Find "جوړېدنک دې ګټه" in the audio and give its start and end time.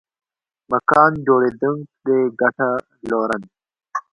1.27-2.69